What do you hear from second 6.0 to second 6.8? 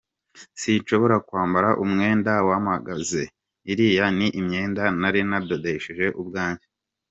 ubwanjye.